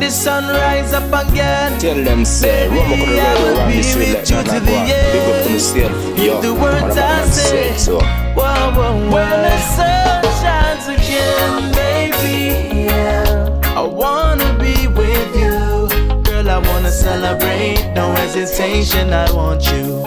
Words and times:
the 0.00 0.10
sun 0.10 0.44
rise 0.48 0.92
up 0.94 1.12
again. 1.12 1.78
Tell 1.78 2.02
them 2.02 2.24
say, 2.24 2.68
Rombokodo 2.68 3.18
already 3.18 3.58
run 3.58 3.70
this 3.70 3.94
way 3.96 4.14
like 4.14 4.30
none 4.30 4.48
of 4.48 4.66
one. 4.66 4.86
Big 4.86 5.28
up 5.30 5.44
to 5.44 5.50
myself, 5.52 6.18
yo. 6.18 6.40
The 6.40 6.54
words 6.54 6.96
I 6.96 7.26
say, 7.26 7.76
so. 7.76 8.00
Whoa, 8.00 8.72
whoa, 8.76 8.96
whoa. 8.96 9.14
When 9.14 9.30
the 9.44 9.58
sun 9.76 10.22
shines 10.40 10.86
again, 10.88 11.72
baby, 11.72 12.86
yeah. 12.86 13.76
I 13.76 13.82
wanna 13.82 14.50
be 14.58 14.88
with 14.88 15.36
you, 15.36 15.88
girl. 16.24 16.48
I 16.48 16.58
wanna 16.58 16.90
celebrate, 16.90 17.92
no 17.94 18.12
hesitation. 18.12 19.12
I 19.12 19.30
want 19.32 19.64
you 19.66 20.02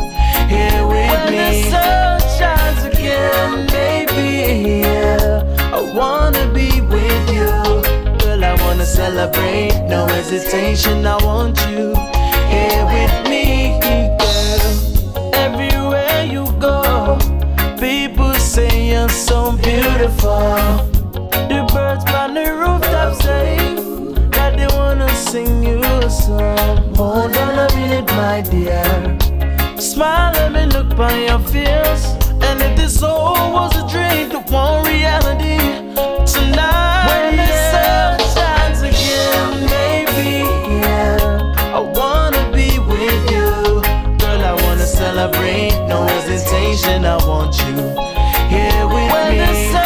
here 0.50 0.86
with 0.88 1.08
when 1.12 1.32
me. 1.32 1.38
When 1.38 1.62
the 1.62 1.70
sun 1.70 2.20
shines 2.38 2.84
again, 2.86 3.68
baby, 3.68 4.82
yeah. 4.82 5.72
I 5.72 5.80
wanna 5.96 6.52
be 6.52 6.82
with 6.82 7.30
you 7.32 7.73
wanna 8.84 8.96
celebrate, 8.96 9.88
no 9.88 10.06
hesitation. 10.08 11.06
I 11.06 11.16
want 11.24 11.58
you 11.70 11.96
here 12.52 12.86
with 12.92 13.30
me, 13.30 13.80
girl. 13.80 15.34
Everywhere 15.36 16.26
you 16.26 16.46
go, 16.60 17.18
people 17.80 18.34
say 18.34 18.92
you're 18.92 19.10
so 19.10 19.54
beautiful. 19.58 20.58
The 21.50 21.66
birds 21.72 22.06
on 22.12 22.34
the 22.34 22.54
rooftop 22.60 23.16
say 23.22 23.56
that 24.32 24.58
they 24.58 24.68
wanna 24.76 25.10
sing 25.16 25.64
you 25.64 25.80
a 25.80 26.10
song. 26.10 26.94
Hold 26.96 27.38
on 27.38 27.60
a 27.60 27.76
minute, 27.76 28.08
my 28.18 28.42
dear. 28.42 29.80
Smile, 29.80 30.34
let 30.34 30.52
me 30.52 30.66
look 30.66 30.96
by 30.98 31.16
your 31.28 31.40
fears. 31.40 32.04
And 32.42 32.62
if 32.62 32.76
this 32.76 33.02
all 33.02 33.54
was 33.54 33.72
a 33.78 33.88
dream, 33.88 34.30
the 34.30 34.42
one 34.52 34.84
reality 34.86 35.58
tonight. 36.26 36.83
no 45.94 46.08
hesitation. 46.08 47.06
I 47.06 47.18
want 47.28 47.56
you 47.60 47.76
here 48.50 48.88
with 48.88 49.78
me. 49.78 49.83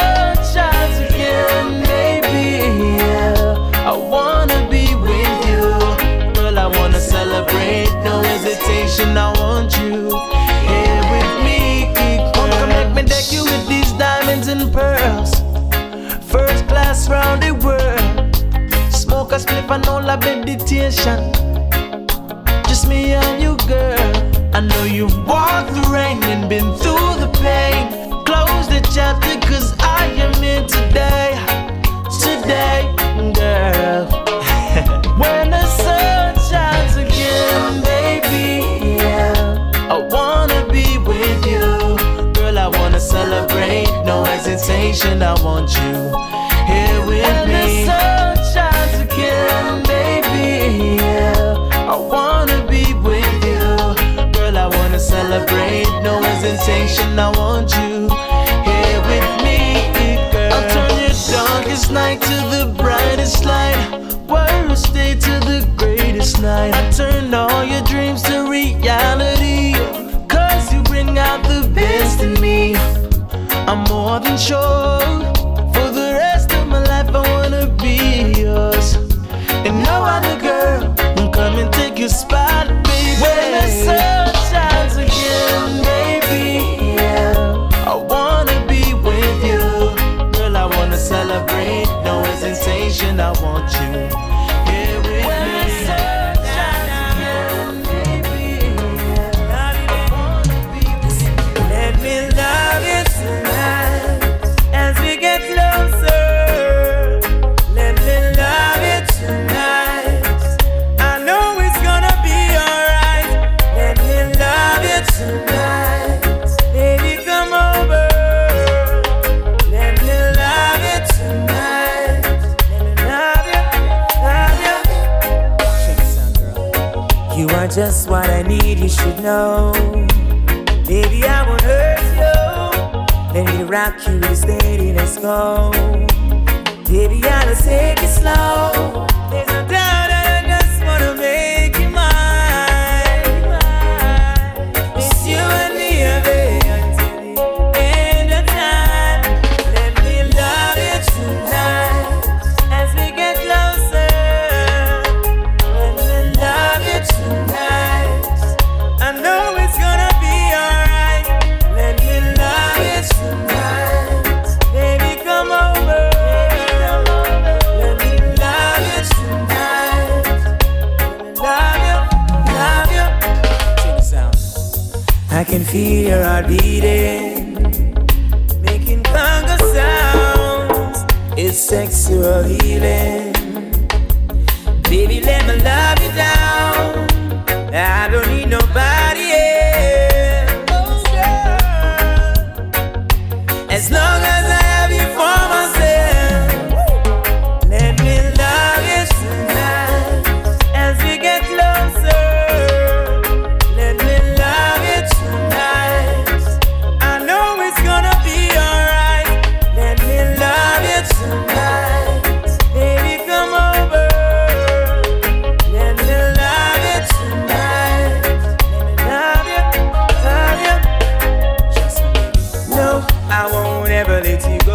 never 224.07 224.23
let 224.23 224.51
you 224.51 224.66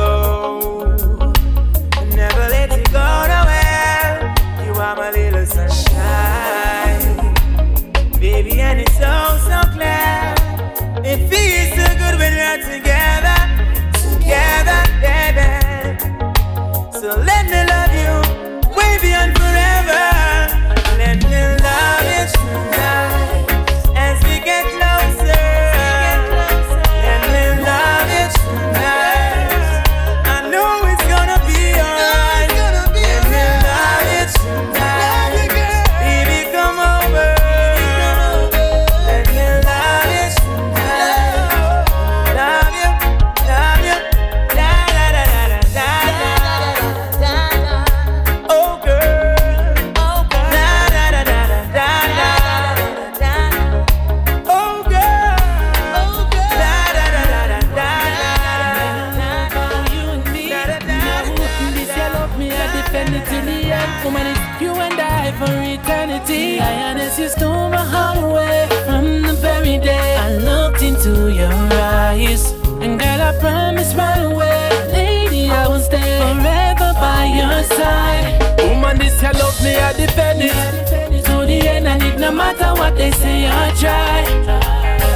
I 73.32 73.38
promise 73.40 73.94
right 73.94 74.24
away, 74.24 74.68
lady, 74.92 75.48
I 75.48 75.66
will 75.66 75.80
stay 75.80 76.18
forever 76.20 76.92
by 77.00 77.24
your 77.32 77.62
side. 77.62 78.58
Woman, 78.58 78.98
this 78.98 79.22
you 79.22 79.32
love 79.32 79.58
me, 79.64 79.76
I 79.76 79.92
defend 79.94 80.42
it. 80.42 81.24
To 81.24 81.46
the 81.46 81.66
end, 81.66 81.88
and 81.88 82.02
it 82.02 82.18
no 82.18 82.30
matter 82.30 82.74
what 82.78 82.94
they 82.96 83.10
say, 83.10 83.46
I 83.48 83.72
try. 83.80 84.24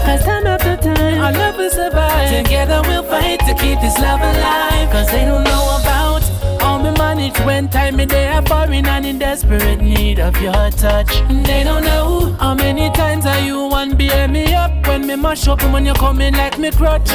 Cause 0.07 0.25
time 0.25 0.47
after 0.47 0.77
time, 0.77 1.21
our 1.21 1.33
love 1.33 1.57
will 1.59 1.71
survive. 1.71 2.45
Together 2.45 2.81
we'll 2.87 3.03
fight 3.03 3.41
to 3.41 3.55
keep 3.55 3.81
this 3.81 3.99
love 3.99 4.21
alive. 4.21 4.91
Cause 4.91 5.11
they 5.11 5.25
don't 5.27 5.45
know 5.45 5.79
about 5.81 6.23
how 6.63 6.79
me 6.79 6.91
manage 6.93 7.39
when 7.41 7.69
time 7.69 7.97
me 7.97 8.07
they 8.07 8.29
are 8.29 8.43
foreign 8.47 8.87
and 8.87 9.05
in 9.05 9.19
desperate 9.19 9.83
need 9.83 10.21
of 10.21 10.41
your 10.41 10.71
touch. 10.71 11.13
They 11.29 11.65
don't 11.65 11.85
know 11.85 12.35
how 12.41 12.55
many 12.55 12.89
times 12.91 13.27
are 13.27 13.41
you 13.41 13.67
one 13.69 13.95
bear 13.97 14.27
me 14.27 14.55
up 14.55 14.66
when 14.87 15.07
me 15.07 15.17
mash 15.17 15.49
up 15.49 15.63
and 15.63 15.73
when 15.73 15.85
you 15.87 15.95
come 15.95 16.21
in 16.21 16.35
like 16.35 16.59
me 16.59 16.71
crutch. 16.71 17.09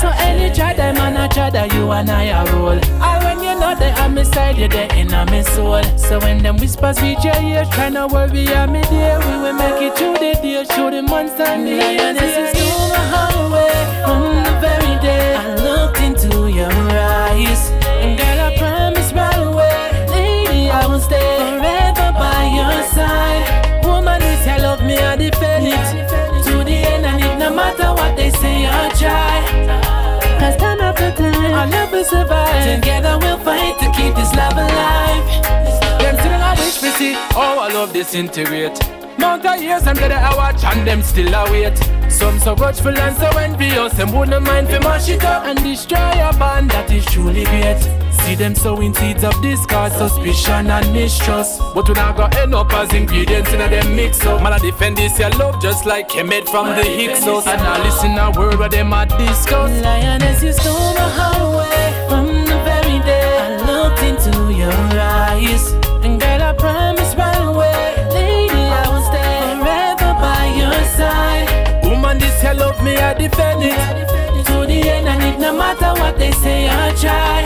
So 0.00 0.10
any 0.18 0.54
try 0.54 0.72
and 0.72 0.98
I 0.98 1.28
try 1.28 1.50
that 1.50 1.72
you 1.74 1.90
and 1.90 2.10
I 2.10 2.30
are 2.30 2.46
roll. 2.54 2.80
I 3.00 3.22
when 3.24 3.38
you 3.42 3.58
know 3.58 3.74
they 3.78 3.92
on 3.92 4.14
me 4.14 4.24
side, 4.24 4.58
you're 4.58 4.68
there 4.68 4.92
in 4.94 5.08
my 5.08 5.42
soul. 5.42 5.82
So 5.96 6.18
when 6.20 6.42
them 6.42 6.56
whispers 6.56 7.00
reach 7.00 7.24
your 7.24 7.36
ears, 7.42 7.68
tryna 7.68 8.10
worry 8.10 8.48
I'm 8.48 8.72
me 8.72 8.82
there, 8.90 9.18
we 9.18 9.36
will 9.42 9.52
make 9.54 9.82
it 9.82 9.96
through 9.96 10.14
the 10.14 10.34
day, 10.42 10.64
show 10.74 10.90
the 10.90 11.02
months 11.02 11.38
and 11.40 11.66
the 11.66 11.70
years. 11.70 12.18
This 12.18 12.54
is 12.58 12.90
my 12.90 12.96
highway 13.14 13.72
from 14.04 14.22
the 14.44 14.52
very 14.60 15.00
day 15.00 15.34
I 15.34 15.54
looked 15.56 16.00
into 16.00 16.48
your 16.48 16.72
eyes. 16.72 17.70
And 18.02 18.18
girl, 18.18 18.40
I 18.40 18.56
promise 18.58 19.12
right 19.12 19.46
away, 19.46 20.06
lady, 20.10 20.70
I 20.70 20.86
will 20.86 21.00
stay 21.00 21.36
forever 21.38 22.12
by 22.18 22.44
your 22.56 22.82
side. 22.90 23.61
I'll 28.72 28.90
try. 28.96 29.36
Cause 30.40 30.56
time 30.56 30.80
after 30.80 31.10
time, 31.12 31.70
love 31.70 31.92
will 31.92 32.04
survive. 32.04 32.64
Together 32.74 33.18
we'll 33.20 33.38
fight 33.38 33.78
to 33.80 33.86
keep 33.92 34.14
this 34.14 34.34
love 34.34 34.54
alive. 34.54 35.26
Them 36.00 36.16
still 36.18 36.42
I 36.50 36.54
wish 36.58 36.82
we 36.82 36.90
see, 36.90 37.14
oh 37.36 37.58
I 37.60 37.72
love 37.72 37.92
disintegrate. 37.92 38.78
Mount 39.18 39.44
of 39.46 39.62
years 39.62 39.86
I'm 39.86 39.96
gonna 39.96 40.14
I 40.14 40.34
watch 40.34 40.64
and 40.64 40.86
them 40.86 41.02
still 41.02 41.32
await. 41.34 41.76
Some 42.10 42.38
so 42.38 42.54
grudgeful 42.56 42.96
and 42.98 43.16
so 43.16 43.28
envious, 43.38 43.92
them 43.94 44.12
wouldn't 44.12 44.44
mind 44.44 44.68
to 44.68 44.80
mash 44.80 45.08
it 45.08 45.24
up 45.24 45.44
and 45.44 45.62
destroy 45.62 45.98
a 45.98 46.32
band 46.38 46.70
that 46.70 46.90
is 46.90 47.04
truly 47.06 47.44
great. 47.44 48.01
See 48.24 48.36
them 48.36 48.54
sowing 48.54 48.94
seeds 48.94 49.24
of 49.24 49.34
discord, 49.42 49.92
suspicion 49.92 50.70
and 50.70 50.92
mistrust. 50.92 51.60
But 51.74 51.88
we 51.88 51.94
not 51.94 52.16
gonna 52.16 52.36
end 52.38 52.54
up 52.54 52.72
as 52.72 52.92
ingredients 52.94 53.52
in 53.52 53.60
a 53.60 53.68
them 53.68 53.96
mix 53.96 54.24
up. 54.24 54.42
Man, 54.42 54.52
I 54.52 54.58
defend 54.58 54.96
this 54.96 55.18
your 55.18 55.30
love 55.30 55.60
just 55.60 55.84
like 55.86 56.14
made 56.24 56.48
from 56.48 56.68
the 56.68 56.84
Hyksos. 56.84 57.46
And 57.46 57.60
I 57.60 57.82
listen 57.84 58.16
a 58.16 58.30
word 58.38 58.58
where 58.58 58.68
them 58.68 58.92
a 58.92 59.06
discuss. 59.06 59.70
Lioness, 59.82 60.42
you 60.42 60.52
stole 60.52 60.94
my 60.94 61.08
heart 61.18 61.42
away 61.42 62.06
from 62.08 62.26
the 62.26 62.58
very 62.64 63.00
day 63.04 63.38
I 63.38 63.48
looked 63.66 64.02
into 64.02 64.52
your 64.54 64.72
eyes. 64.72 65.72
And 66.04 66.20
girl, 66.20 66.42
I 66.42 66.52
promise 66.54 67.14
right 67.16 67.44
away, 67.44 68.08
lady, 68.10 68.54
I 68.54 68.88
will 68.88 69.04
stay 69.10 69.34
forever 69.58 70.12
by 70.20 70.46
your 70.60 70.84
side. 70.96 71.84
Woman, 71.84 72.18
this 72.18 72.42
your 72.42 72.54
love 72.54 72.82
me, 72.82 72.96
I 72.96 73.14
defend 73.14 73.64
it. 73.64 74.02
It 75.32 75.40
no 75.40 75.56
matter 75.56 75.92
what 76.00 76.18
they 76.18 76.32
say, 76.32 76.68
I 76.68 76.94
try. 76.94 77.42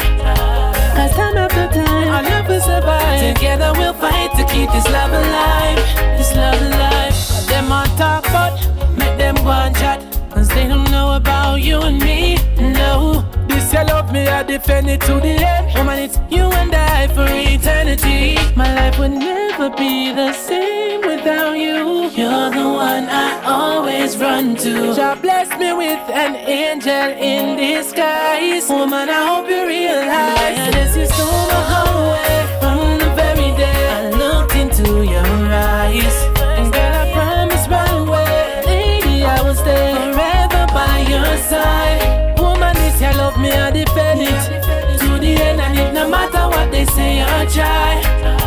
Cause 0.96 1.12
time 1.12 1.36
after 1.36 1.66
time, 1.72 2.24
love 2.24 2.48
will 2.48 2.60
survive. 2.60 3.34
Together 3.34 3.72
we'll 3.76 3.94
fight 3.94 4.30
to 4.36 4.44
keep 4.52 4.70
this 4.72 4.88
love 4.88 5.12
alive. 5.12 5.78
This 6.18 6.34
love 6.34 6.60
alive. 6.60 7.14
Them 7.48 7.72
on 7.72 7.86
talk, 7.96 8.24
but 8.24 8.54
make 8.96 9.16
them 9.18 9.34
go 9.36 9.50
and 9.50 9.74
chat. 9.76 10.00
Cause 10.30 10.48
they 10.48 10.66
don't 10.66 10.90
know 10.90 11.14
about 11.14 11.56
you 11.56 11.80
and 11.80 11.98
me. 11.98 12.36
No. 12.58 13.24
This 13.48 13.72
you 13.72 13.84
love 13.84 14.12
me, 14.12 14.26
I 14.26 14.42
defend 14.42 14.88
it 14.88 15.00
to 15.02 15.14
the 15.14 15.34
end. 15.52 15.74
Woman, 15.74 15.98
it's 15.98 16.18
you 16.30 16.44
and 16.60 16.74
I 16.74 17.08
for 17.08 17.26
eternity. 17.28 18.36
My 18.56 18.74
life 18.74 18.98
would 18.98 19.12
never 19.12 19.45
be 19.56 20.12
the 20.12 20.32
same 20.34 21.00
without 21.00 21.54
you. 21.54 22.10
You're 22.10 22.50
the 22.50 22.68
one 22.68 23.08
I 23.08 23.40
always 23.44 24.16
run 24.18 24.54
to. 24.56 24.94
God 24.94 25.22
bless 25.22 25.48
me 25.58 25.72
with 25.72 25.98
an 26.10 26.36
angel 26.36 26.92
in 26.92 27.56
disguise. 27.56 28.68
Woman, 28.68 29.08
I 29.08 29.26
hope 29.26 29.48
you 29.48 29.66
realize 29.66 30.74
this 30.74 30.96
is 30.96 31.14
stole 31.14 31.26
my 31.48 31.62
heart 31.72 31.88
away 32.04 32.36
from 32.60 32.98
the 32.98 33.10
very 33.16 33.50
day 33.56 33.80
I 33.88 34.10
looked 34.10 34.54
into 34.54 35.04
your 35.04 35.24
eyes. 35.24 36.16
And 36.58 36.70
girl, 36.70 36.92
I 36.92 37.10
promise 37.14 37.66
right 37.66 37.92
away, 37.96 38.62
lady, 38.66 39.24
I 39.24 39.40
will 39.40 39.54
stay 39.54 39.94
forever 40.12 40.66
by 40.74 40.98
your 41.08 41.36
side. 41.48 42.38
Woman, 42.38 42.74
this 42.76 43.00
your 43.00 43.14
love 43.14 43.40
me, 43.40 43.52
I 43.52 43.70
defend 43.70 44.20
it 44.20 44.98
to 45.00 45.18
the 45.18 45.32
end, 45.40 45.60
and 45.62 45.78
it 45.78 45.94
no 45.94 46.10
matter 46.10 46.46
what 46.54 46.70
they 46.70 46.84
say, 46.84 47.22
I 47.22 47.46
try. 47.46 48.45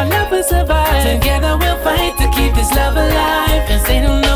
Our 0.00 0.08
love 0.08 0.30
will 0.30 0.42
survive. 0.42 1.02
Together 1.04 1.56
we'll 1.58 1.76
fight 1.84 2.16
to 2.16 2.26
keep 2.30 2.54
this 2.54 2.70
love 2.72 2.96
alive. 2.96 3.68
Cause 3.68 3.84
they 3.84 4.00
don't 4.00 4.29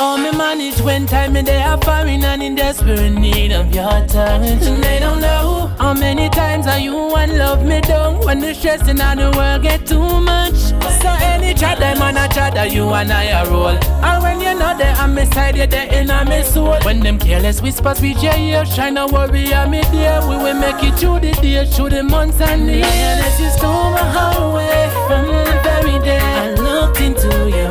all 0.00 0.16
me 0.16 0.30
manage 0.32 0.80
when 0.80 1.06
time 1.06 1.36
and 1.36 1.46
they 1.46 1.62
are 1.62 1.76
foreign 1.82 2.24
and 2.24 2.42
in 2.42 2.54
desperate 2.54 3.10
need 3.10 3.52
of 3.52 3.66
your 3.74 3.90
touch. 4.06 4.64
And 4.66 4.82
they 4.82 4.98
don't 4.98 5.20
know 5.20 5.66
how 5.78 5.92
many 5.92 6.30
times 6.30 6.66
are 6.66 6.78
you 6.78 6.94
one 6.94 7.36
love 7.36 7.62
me 7.62 7.82
down 7.82 8.18
when 8.24 8.40
the 8.40 8.54
stress 8.54 8.88
in 8.88 8.96
the 8.96 9.32
world 9.36 9.62
get 9.62 9.86
too 9.86 10.20
much. 10.20 10.54
So 11.02 11.10
any 11.20 11.52
chat 11.52 11.78
them 11.78 12.00
and 12.00 12.16
a 12.16 12.26
chat 12.34 12.54
that 12.54 12.72
you 12.72 12.88
and 12.88 13.12
I 13.12 13.32
are 13.32 13.50
roll. 13.50 13.76
And 14.08 14.22
when 14.22 14.40
you're 14.40 14.58
not 14.58 14.78
there, 14.78 14.94
I'm 14.96 15.14
beside 15.14 15.56
you 15.56 15.66
there 15.66 15.92
in 15.92 16.06
my 16.06 16.42
soul. 16.42 16.78
When 16.82 17.00
them 17.00 17.18
careless 17.18 17.60
whispers 17.60 18.00
reach 18.00 18.22
your 18.22 18.36
ears, 18.36 18.74
trying 18.74 18.94
to 18.94 19.06
worry 19.06 19.52
I'm 19.52 19.70
me 19.70 19.82
there. 19.92 20.22
We 20.22 20.36
will 20.36 20.58
make 20.58 20.82
it 20.82 20.98
through 20.98 21.20
the 21.20 21.32
day, 21.42 21.66
through 21.66 21.90
the 21.90 22.02
months 22.02 22.40
and 22.40 22.66
the 22.66 22.76
years. 22.76 23.40
You 23.40 23.50
stole 23.50 23.90
my 23.90 24.04
heart 24.14 24.36
away 24.38 24.88
from 25.06 25.26
the 25.26 25.60
very 25.62 25.98
day 26.02 26.18
I 26.18 26.54
looked 26.54 27.00
into 27.00 27.50
your 27.50 27.69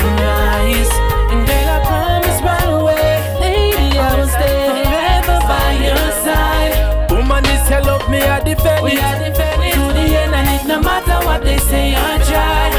I. 8.99 9.71
To 9.75 9.93
the 9.97 10.05
end, 10.21 10.35
and 10.35 10.47
it 10.55 10.67
no 10.67 10.81
matter 10.81 11.17
what 11.25 11.43
they 11.43 11.57
say, 11.57 11.95
I 11.95 12.17
try. 12.29 12.69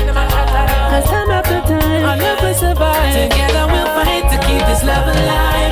Cause 0.90 1.04
time 1.10 1.30
after 1.30 1.60
time, 1.68 2.18
love 2.20 2.42
will 2.42 2.54
survive. 2.54 3.14
Together 3.14 3.66
we'll 3.72 3.90
fight 3.96 4.24
to 4.32 4.38
keep 4.46 4.62
this 4.66 4.82
love 4.84 5.06
alive. 5.06 5.69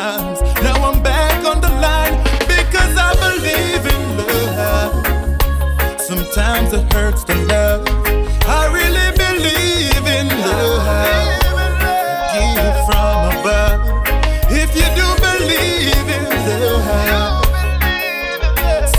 times. 0.00 0.40
Now 0.64 0.76
I'm 0.88 1.02
back 1.02 1.44
on 1.44 1.60
the 1.60 1.72
line 1.86 2.16
because 2.54 2.94
I 3.08 3.10
believe 3.24 3.84
in 3.94 4.02
love. 4.16 4.94
Sometimes 6.00 6.72
it 6.72 6.90
hurts 6.94 7.22
to 7.24 7.34
love. 7.54 7.82
I 8.58 8.62
really 8.78 9.08
believe 9.24 10.04
in 10.18 10.26
love. 10.46 11.38
From 12.86 13.16
above. 13.34 13.80
If 14.62 14.70
you 14.78 14.86
do 15.00 15.06
believe 15.28 16.08
in 16.18 16.24
love, 16.46 17.44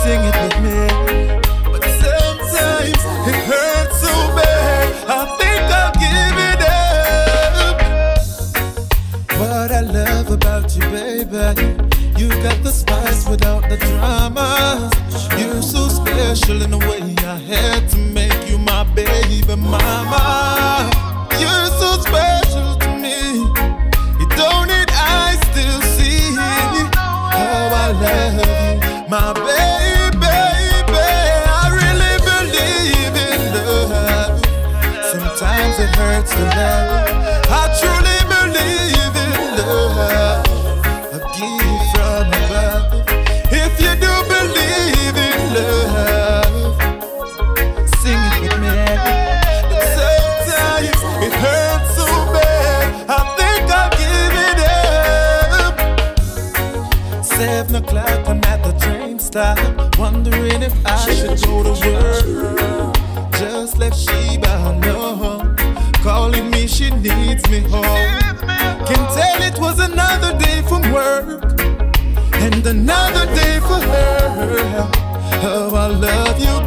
sing 0.01 0.21
it 0.29 0.35
with 0.43 0.57
me. 0.63 1.00
baby. 11.31 11.61
You 12.17 12.27
got 12.43 12.61
the 12.61 12.71
spice 12.71 13.27
without 13.27 13.63
the 13.69 13.77
drama. 13.77 14.91
You're 15.39 15.61
so 15.61 15.87
special 15.87 16.61
in 16.61 16.71
the 16.71 16.77
way 16.77 17.01
I 17.25 17.37
had 17.37 17.89
to 17.91 17.97
make 17.97 18.49
you 18.49 18.57
my 18.57 18.83
baby 18.93 19.55
mama. 19.55 20.91
You're 21.39 21.67
so 21.79 21.89
special 22.07 22.75
to 22.83 22.89
me. 23.03 23.17
You 24.19 24.27
don't 24.35 24.67
need 24.67 24.89
eyes 24.91 25.39
to 25.55 25.65
see 25.95 26.35
how 26.35 27.69
I 27.73 27.91
love 28.03 28.33
you, 28.75 29.09
my 29.09 29.33
baby. 29.33 29.71
it 35.81 35.95
hurts 35.95 36.31
to 36.35 36.43
love. 36.43 36.90
I 61.03 61.13
should 61.15 61.41
go 61.41 61.63
the 61.63 61.73
work. 61.87 63.31
Just 63.33 63.77
let 63.79 63.95
Sheba 63.95 64.79
know. 64.83 65.55
Calling 66.03 66.49
me, 66.51 66.67
she 66.67 66.89
needs 66.91 67.47
me 67.49 67.59
home. 67.61 67.83
Can 68.85 69.01
tell 69.17 69.41
it 69.41 69.57
was 69.59 69.79
another 69.79 70.37
day 70.37 70.61
from 70.61 70.81
work 70.91 71.43
and 72.33 72.65
another 72.65 73.25
day 73.35 73.59
for 73.59 73.79
her. 73.91 74.89
Oh, 75.43 75.73
I 75.75 75.87
love 75.87 76.39
you, 76.39 76.60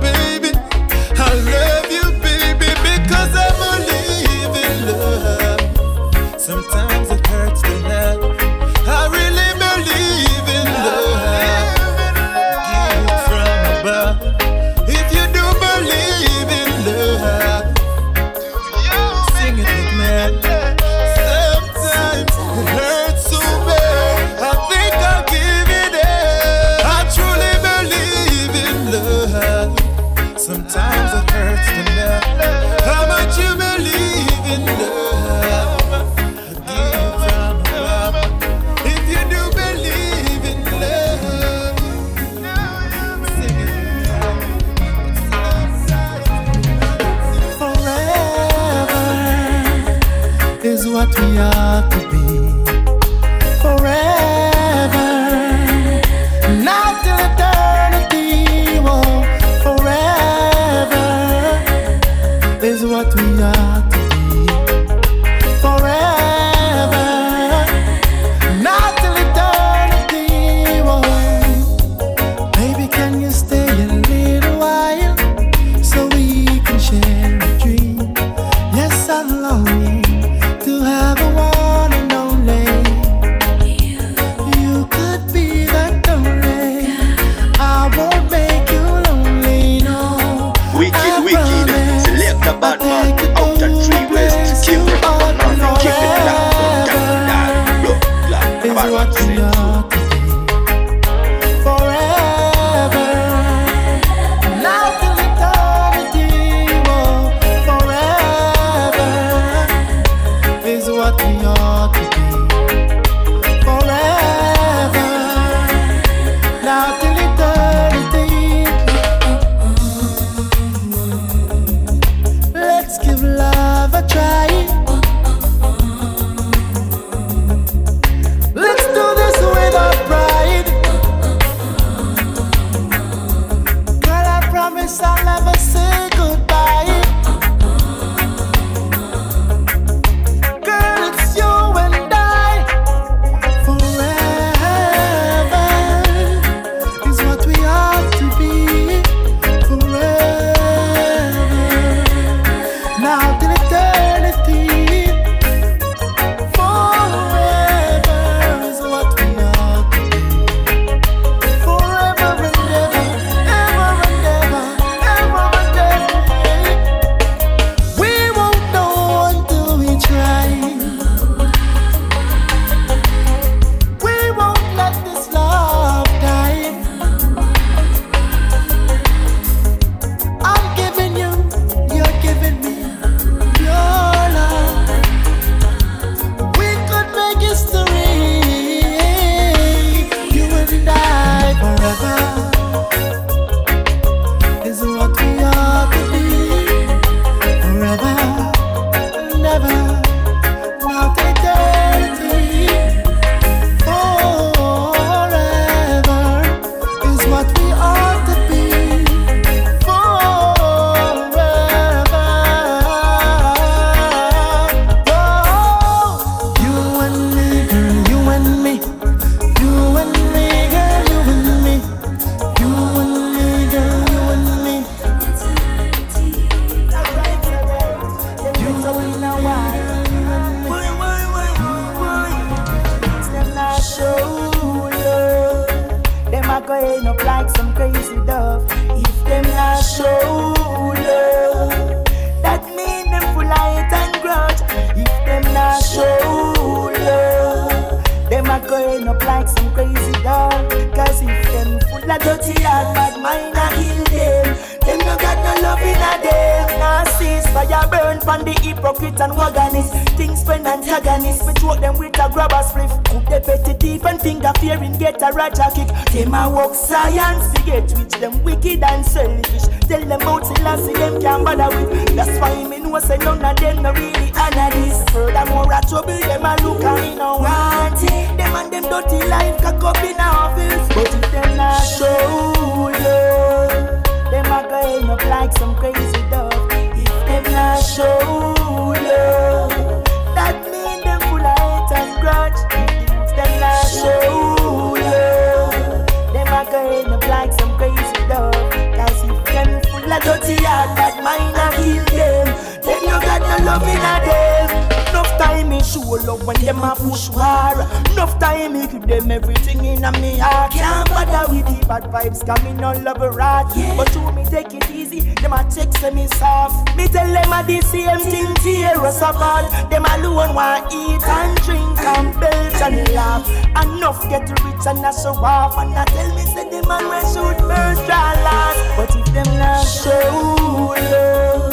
when 306.44 306.60
them 306.60 306.82
a 306.82 306.94
push 306.94 307.30
war. 307.30 307.74
Enough 308.12 308.38
time 308.38 308.74
to 308.74 308.86
give 308.86 309.06
them 309.06 309.30
everything 309.30 309.84
in 309.84 310.04
a 310.04 310.12
me 310.20 310.38
heart. 310.38 310.72
Can't 310.72 311.08
bother 311.08 311.52
with 311.52 311.66
the 311.66 311.86
bad 311.86 312.04
vibes, 312.04 312.44
cause 312.46 312.62
me 312.64 312.72
no 312.74 312.92
love 312.92 313.22
a 313.22 313.30
rat. 313.30 313.66
Yeah. 313.76 313.96
But 313.96 314.14
you 314.14 314.32
me 314.32 314.44
take 314.44 314.72
it 314.74 314.90
easy, 314.90 315.20
them 315.20 315.52
a 315.52 315.62
check 315.74 315.92
say 315.96 316.10
me 316.10 316.26
soft. 316.28 316.96
Me 316.96 317.08
tell 317.08 317.26
them 317.26 317.52
a 317.52 317.62
the 317.64 317.80
same 317.82 318.20
thing, 318.20 318.54
tear 318.62 318.98
us 319.00 319.22
apart. 319.22 319.70
Them 319.90 320.04
alone 320.04 320.54
want 320.54 320.92
eat 320.92 321.22
and 321.22 321.56
drink 321.62 321.98
and 321.98 322.40
belt 322.40 322.82
and 322.82 323.08
laugh. 323.14 323.48
Enough 323.84 324.22
get 324.28 324.48
rich 324.64 324.86
and 324.86 325.04
a 325.04 325.12
so 325.12 325.32
off. 325.32 325.76
And 325.78 325.94
I 325.94 326.04
tell 326.04 326.34
me 326.34 326.42
say 326.42 326.68
the 326.68 326.86
man 326.86 327.04
will 327.04 327.24
shoot 327.32 327.58
first 327.66 328.04
draw 328.06 328.32
last. 328.44 328.96
But 328.96 329.16
if 329.16 329.26
them 329.32 329.58
not 329.58 329.82
show 329.84 330.94
love, 330.94 331.72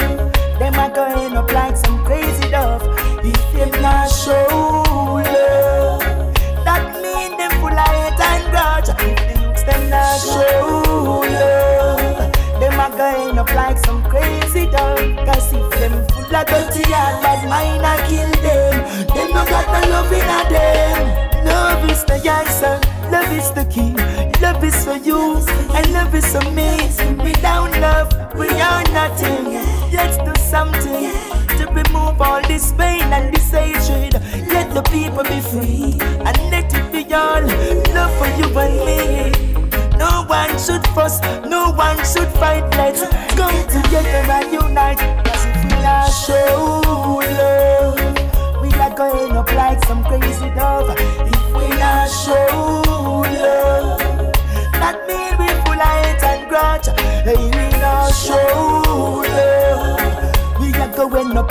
them 0.60 0.76
a 0.76 0.94
going 0.94 1.36
up 1.38 1.52
like 1.52 1.78
some 1.78 2.04
crazy 2.06 2.50
dove. 2.50 2.82
If 3.24 3.54
them 3.54 3.82
not 3.82 4.10
show 4.10 4.61
show 10.22 11.24
you. 11.24 12.60
Them 12.60 12.80
a 12.80 12.88
going 12.96 13.38
up 13.38 13.54
like 13.54 13.78
some 13.86 14.04
crazy 14.04 14.66
dog. 14.68 15.00
Cause 15.26 15.54
if 15.54 15.70
them 15.80 16.06
full 16.10 16.36
of 16.36 16.46
dirty 16.48 16.84
heart, 16.92 17.22
bad 17.24 17.42
mine 17.50 17.84
I 17.84 17.98
kill 18.08 18.32
them. 18.46 19.08
Them 19.16 19.30
no 19.34 19.46
got 19.46 19.66
no 19.74 19.90
love 19.90 20.12
in 20.14 20.54
them. 20.54 21.46
Love 21.46 21.90
is 21.90 22.04
the 22.06 22.18
answer, 22.30 22.80
love 23.10 23.32
is 23.34 23.52
the 23.52 23.66
key. 23.66 23.94
Love 24.42 24.64
is 24.64 24.86
for 24.86 24.98
you, 24.98 25.38
and 25.76 25.94
love 25.94 26.14
is 26.14 26.32
for 26.32 26.52
me. 26.52 26.70
Without 27.24 27.72
love, 27.80 28.10
we 28.36 28.48
are 28.48 28.84
nothing. 28.94 29.54
Let's 29.92 30.18
do 30.18 30.34
something 30.42 31.12
to 31.58 31.66
remove 31.74 32.22
all 32.22 32.42
this 32.44 32.72
pain 32.74 33.04
and 33.12 33.34
this 33.34 33.50
hatred. 33.52 34.21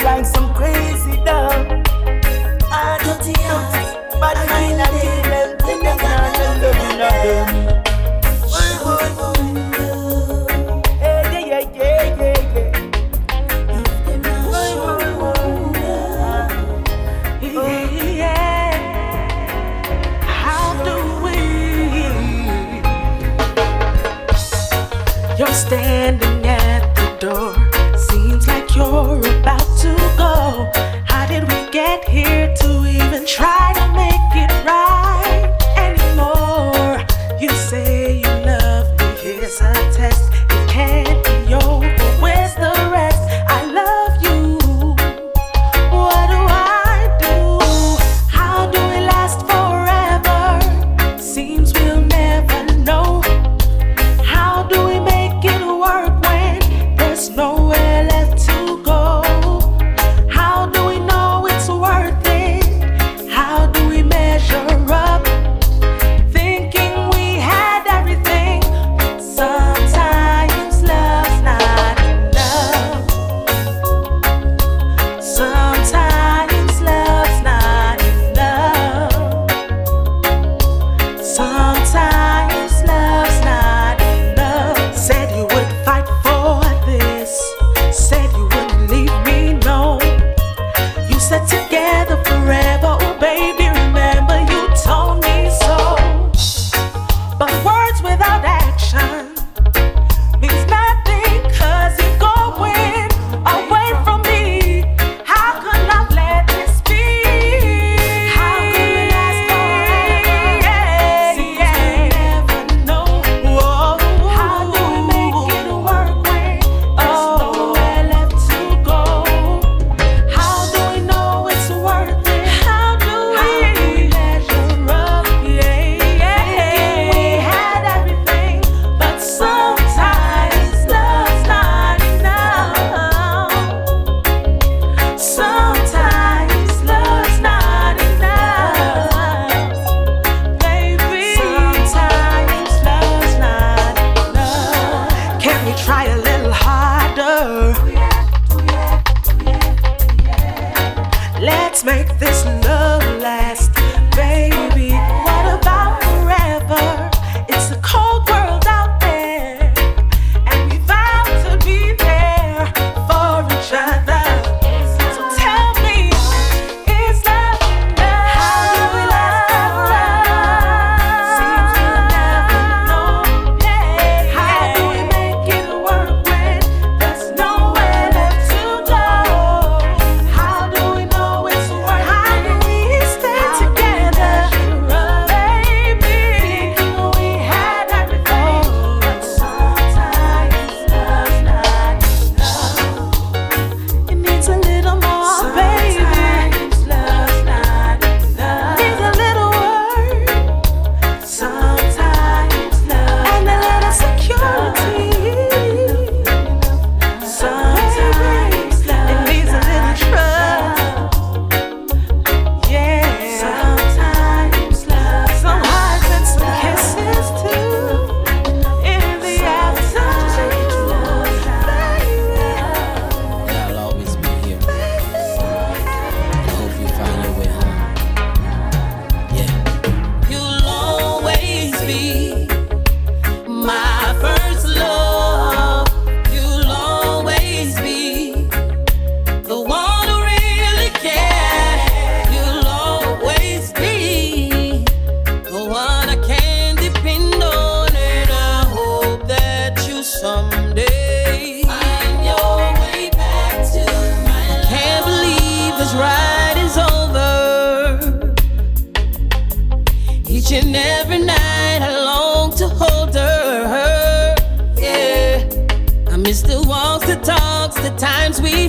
like 0.02 0.24
some 0.24 0.54
crazy 0.54 0.99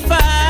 25. 0.08 0.41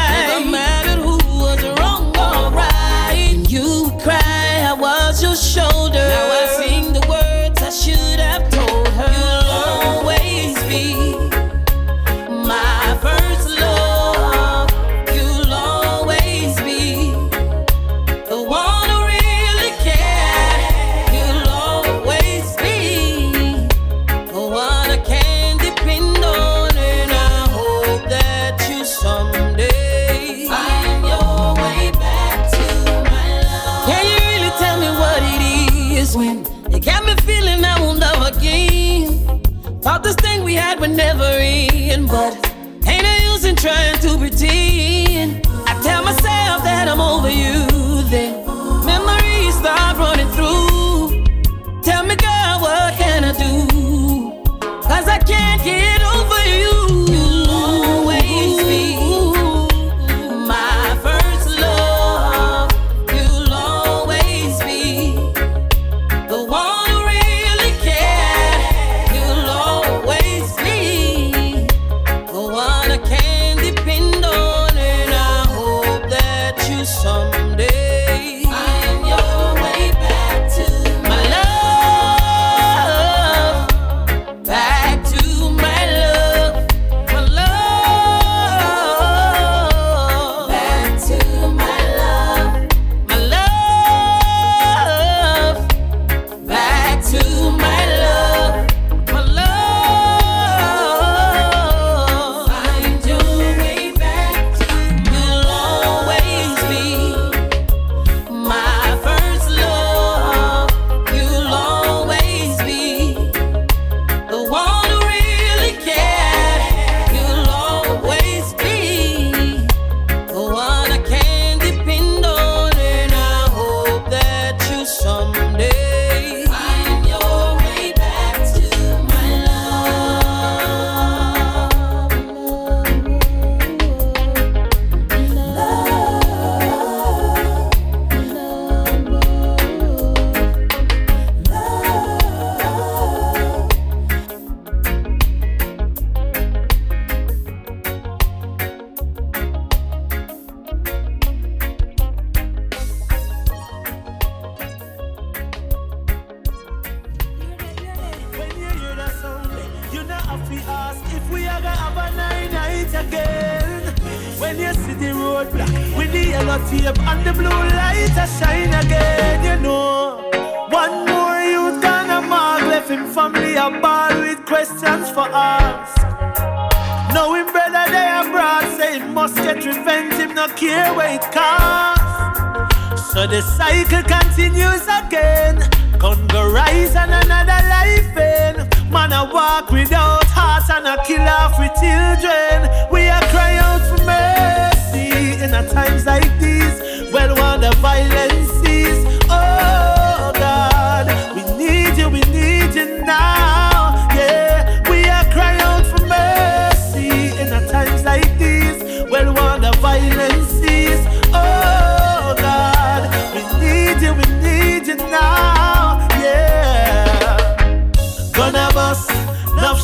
it 181.16 181.22
costs. 181.32 183.12
So 183.12 183.28
the 183.28 183.42
cycle 183.42 184.04
can 184.04 184.31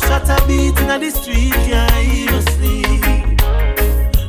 Shot 0.08 0.24
a 0.30 0.46
beat 0.46 0.78
in 0.80 1.00
the 1.00 1.10
street, 1.10 1.52
can't 1.68 1.92
even 2.08 2.42
sleep. 2.56 3.04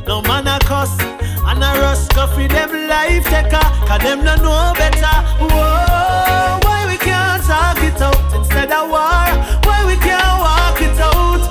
No 0.06 0.20
man 0.20 0.46
a 0.46 0.58
cuss 0.60 0.92
and 1.00 1.64
a 1.64 1.70
rush, 1.80 2.06
go 2.08 2.26
for 2.26 2.46
them 2.46 2.70
life 2.86 3.24
taker, 3.24 3.64
cause 3.88 4.02
them 4.02 4.22
no 4.22 4.36
know 4.36 4.74
better. 4.76 5.16
Whoa, 5.40 6.60
why 6.64 6.84
we 6.86 6.98
can't 6.98 7.42
talk 7.44 7.78
it 7.82 8.00
out 8.02 8.34
instead 8.36 8.70
of 8.70 8.90
war? 8.90 9.24
Why 9.64 9.80
we 9.86 9.96
can't 9.96 10.38
walk 10.44 10.82
it 10.82 11.00
out? 11.00 11.48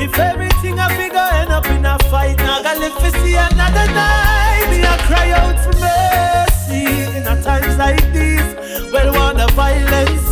If 0.00 0.18
everything 0.18 0.78
I 0.80 0.88
figure 0.96 1.28
end 1.40 1.50
up 1.52 1.66
in 1.66 1.84
a 1.84 1.98
fight, 2.10 2.38
now 2.38 2.62
I 2.64 2.74
live 2.78 2.96
to 3.04 3.10
see 3.20 3.34
another 3.34 3.86
night. 3.92 4.64
Me 4.70 4.80
I 4.82 4.96
cry 5.06 5.30
out 5.32 5.58
for 5.60 5.76
mercy 5.76 6.86
in 7.18 7.26
a 7.26 7.36
times 7.42 7.76
like 7.76 8.00
this, 8.14 8.90
well, 8.90 9.12
one 9.12 9.36
the 9.36 9.46
violence 9.52 10.27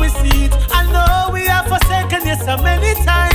we 0.00 0.08
see 0.08 0.44
it. 0.44 0.54
I 0.70 0.84
know 0.92 1.32
we 1.32 1.46
have 1.46 1.66
forsaken 1.66 2.26
you 2.26 2.36
so 2.36 2.56
many 2.58 2.94
times. 3.04 3.29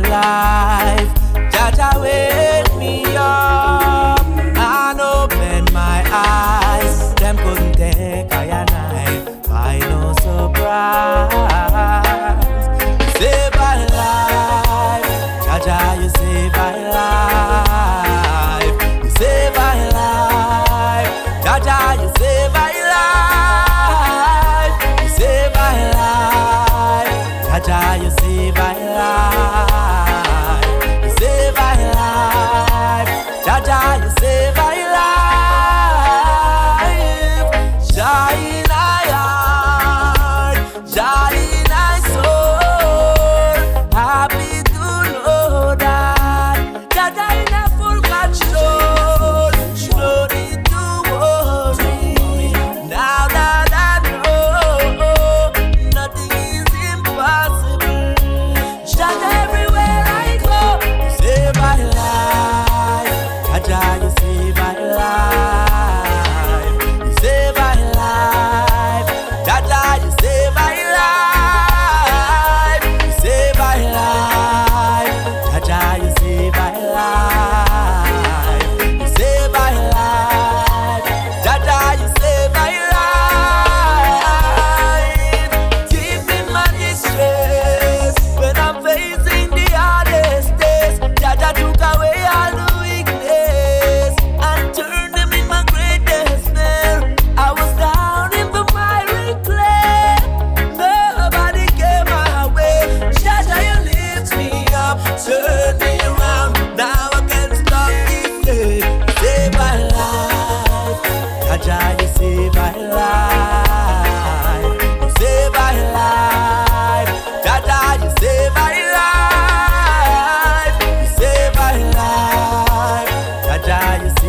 Life, 0.00 1.12
jah 1.52 1.70
jah 1.76 2.00
way. 2.00 2.61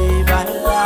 live 0.07 0.29
a 0.29 0.51
life. 0.63 0.82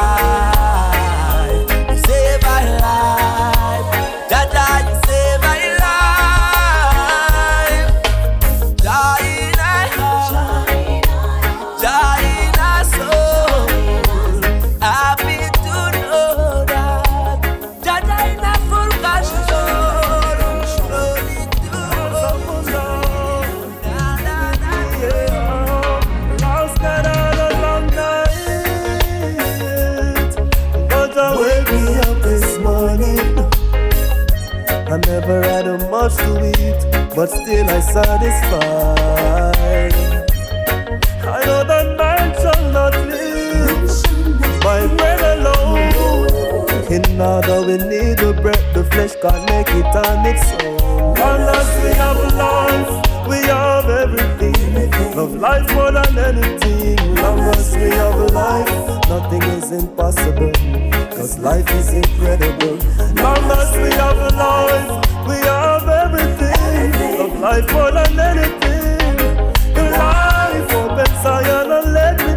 but 37.18 37.32
still 37.32 37.68
I 37.68 37.80
satisfy. 37.80 38.60
I 41.26 41.46
know 41.48 41.64
that 41.64 41.98
man 41.98 42.28
shall 42.40 42.72
not 42.72 42.94
live 43.10 44.62
by 44.62 44.86
bread 44.98 45.22
alone. 45.40 46.94
In 46.94 47.20
order 47.20 47.66
we 47.66 47.78
need 47.90 48.20
the 48.20 48.38
bread, 48.40 48.62
the 48.76 48.84
flesh 48.92 49.16
can't 49.20 49.50
make 49.50 49.68
it 49.70 49.96
on 50.06 50.28
its 50.28 50.46
own. 50.62 51.18
Unless 51.18 51.70
we 51.84 51.90
have 52.04 52.22
life, 52.46 53.28
we 53.28 53.38
have 53.50 53.90
everything. 53.90 55.18
Love 55.18 55.34
life 55.38 55.68
more 55.74 55.92
than 55.92 56.16
anything. 56.20 57.00
Unless 57.18 57.74
we 57.78 57.90
have 57.98 58.20
life, 58.30 59.10
nothing 59.10 59.42
is 59.58 59.72
impossible. 59.72 60.52
Cause 61.18 61.40
life 61.40 61.68
is 61.72 61.94
incredible. 61.94 62.78
Unless 63.34 63.72
we 63.76 63.90
have 64.04 64.20
life, 64.36 65.28
we 65.28 65.38
I 67.50 67.62
fall 67.62 67.98
on 67.98 68.20
anything. 68.20 69.18
Your 69.74 69.90
life 69.92 70.70
opens 70.74 71.22
higher 71.24 71.64
and 71.78 71.94
let 71.94 72.18
me 72.20 72.34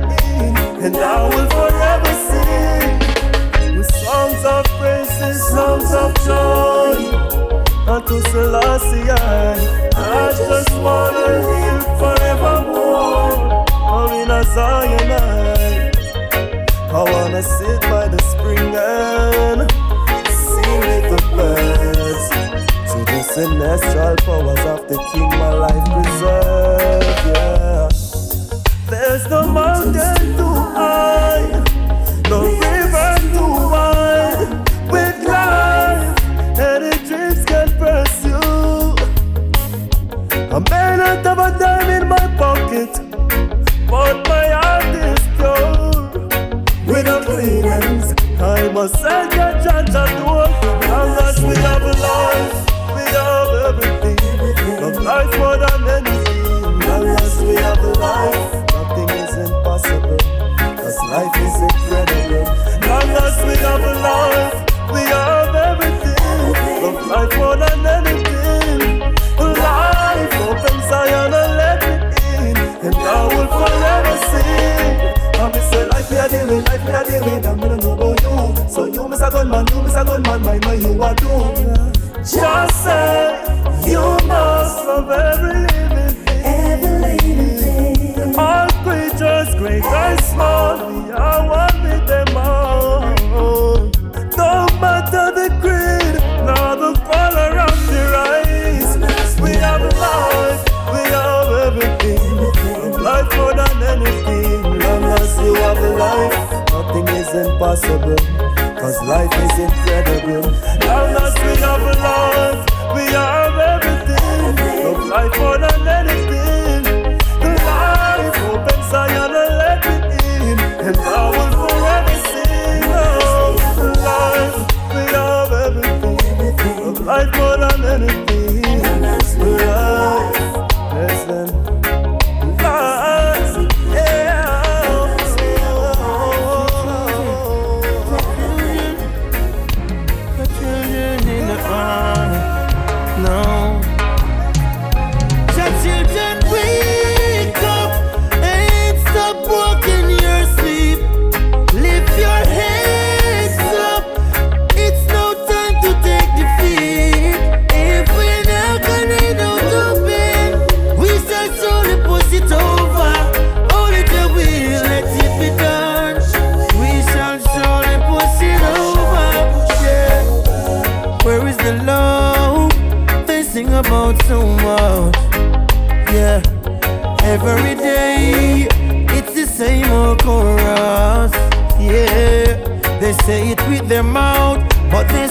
in, 0.46 0.56
and 0.84 0.96
I 0.96 1.26
will 1.30 1.48
forever 1.50 2.14
sing. 2.28 3.76
With 3.76 3.92
songs 3.92 4.44
of 4.44 4.64
praises, 4.78 5.42
songs 5.48 5.92
of 5.92 6.14
joy. 6.22 6.94
Unto 7.90 8.20
Selassie, 8.30 9.10
I, 9.10 9.58
I 9.96 10.30
just 10.38 10.70
wanna 10.78 11.26
live 11.50 11.86
forevermore. 11.98 13.34
Or 13.90 14.14
in 14.14 14.30
a 14.30 14.44
Zion, 14.54 15.10
I, 15.10 15.90
I 16.88 17.02
wanna 17.10 17.42
sit 17.42 17.80
by 17.90 18.06
the 18.06 18.22
spring 18.30 18.76
and 18.76 19.66
sing 20.46 20.80
with 20.86 21.06
the 21.10 21.20
birds 21.34 22.24
to 22.92 22.98
the 23.10 23.22
celestial 23.24 24.19
the 24.90 24.98
king. 25.12 25.29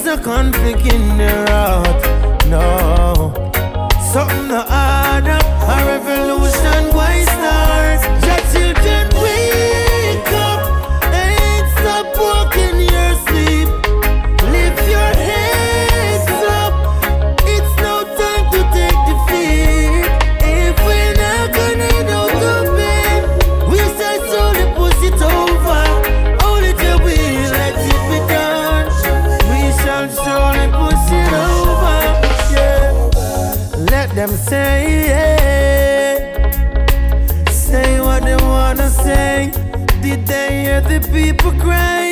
a 0.09 0.17
conflict 0.17 0.85
in 0.91 1.17
there 1.19 1.38
every 40.11 40.25
day, 40.25 40.63
hear 40.63 40.81
the 40.81 40.99
people 41.11 41.51
cry. 41.59 42.11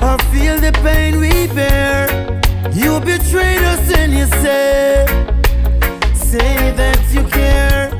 or 0.00 0.18
feel 0.32 0.58
the 0.58 0.72
pain 0.82 1.20
we 1.20 1.46
bear. 1.54 2.08
You 2.72 3.00
betrayed 3.00 3.62
us 3.62 3.90
and 3.96 4.12
you 4.12 4.26
say, 4.42 5.04
say 6.14 6.72
that 6.72 7.00
you 7.12 7.24
care. 7.24 7.90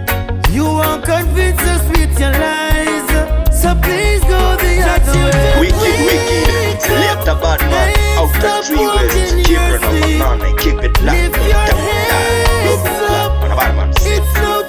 You 0.50 0.64
won't 0.64 1.04
convince 1.04 1.60
us 1.60 1.82
with 1.90 2.18
your 2.18 2.32
lies. 2.32 3.08
So 3.52 3.74
please 3.82 4.22
go 4.24 4.56
the 4.56 4.74
other 4.94 5.12
way. 5.12 5.60
Wicked, 5.60 5.98
wicked. 6.08 6.90
Left 6.90 7.28
a 7.28 7.34
bad 7.34 7.60
man. 7.70 7.94
Out 8.18 8.32
the 8.40 8.52
three 8.66 8.86
ways. 8.86 9.46
Children 9.46 9.84
of 9.84 9.92
a 9.92 10.18
man, 10.18 10.56
keep 10.58 10.78
it 10.82 11.02
locked. 11.02 11.18
Keep 11.18 11.36
your 11.48 11.66
heads 11.86 12.86
up. 13.10 13.32
It's 14.06 14.34
no 14.40 14.63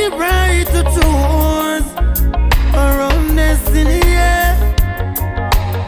the 0.00 0.16
brighter 0.16 0.82
tones 0.96 1.86
around 2.74 3.38
us 3.38 3.68
in 3.68 3.86
the 3.86 4.00
judge 4.00 4.56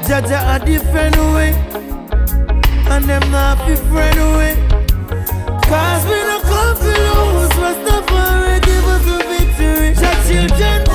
Jah 0.07 0.21
Jah 0.29 0.43
a 0.55 0.67
different 0.67 1.17
way, 1.35 1.51
and 2.93 3.05
them 3.09 3.25
not 3.31 3.57
be 3.67 3.75
friend 3.89 4.19
way. 4.37 4.55
Cause 5.71 6.05
we 6.11 6.19
don't 6.29 6.45
come 6.51 6.77
to 6.85 6.93
lose, 7.07 7.55
Rastafari 7.63 8.61
give 8.67 8.87
us 8.95 9.07
a 9.15 9.19
victory. 9.31 9.95
Jah 9.95 10.17
Jah 10.27 10.49
children. 10.59 10.92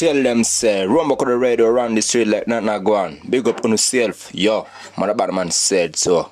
Tell 0.00 0.22
them 0.22 0.44
say, 0.44 0.86
rumble 0.86 1.14
to 1.16 1.26
the 1.26 1.36
radio 1.36 1.66
around 1.66 1.94
the 1.94 2.00
street 2.00 2.26
like 2.26 2.48
nah 2.48 2.60
not 2.60 2.84
go 2.84 2.94
on. 2.94 3.20
Big 3.28 3.46
up 3.46 3.62
on 3.62 3.72
yourself. 3.72 4.34
Yo, 4.34 4.66
my 4.96 5.12
bad 5.12 5.28
man 5.30 5.50
said 5.50 5.94
so. 5.94 6.30